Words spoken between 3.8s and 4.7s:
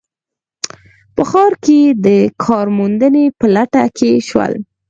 کې شول